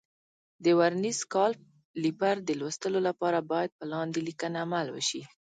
د 0.63 0.65
ورنیز 0.79 1.19
کالیپر 1.33 2.35
د 2.47 2.49
لوستلو 2.59 2.99
لپاره 3.07 3.39
باید 3.51 3.71
په 3.77 3.83
لاندې 3.93 4.19
لیکنه 4.27 4.57
عمل 4.65 4.87
وشي. 4.91 5.21